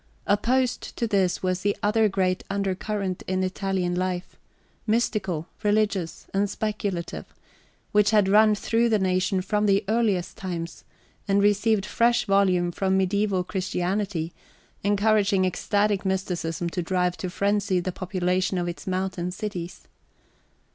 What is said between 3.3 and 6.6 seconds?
Italian life, mystical, religious and